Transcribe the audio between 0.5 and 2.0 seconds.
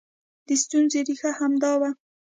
ستونزې ریښه همدا وه